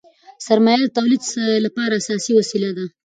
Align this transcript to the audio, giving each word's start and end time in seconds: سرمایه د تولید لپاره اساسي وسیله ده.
سرمایه 0.45 0.79
د 0.81 0.87
تولید 0.97 1.23
لپاره 1.65 1.93
اساسي 2.01 2.31
وسیله 2.39 2.69
ده. 2.77 2.85